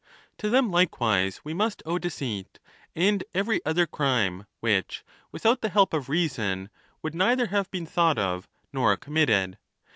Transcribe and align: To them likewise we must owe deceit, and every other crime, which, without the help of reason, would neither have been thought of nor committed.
To 0.39 0.49
them 0.49 0.71
likewise 0.71 1.41
we 1.43 1.53
must 1.53 1.83
owe 1.85 1.99
deceit, 1.99 2.57
and 2.95 3.23
every 3.35 3.63
other 3.63 3.85
crime, 3.85 4.47
which, 4.59 5.03
without 5.31 5.61
the 5.61 5.69
help 5.69 5.93
of 5.93 6.09
reason, 6.09 6.71
would 7.03 7.13
neither 7.13 7.45
have 7.45 7.69
been 7.69 7.85
thought 7.85 8.17
of 8.17 8.47
nor 8.73 8.97
committed. 8.97 9.59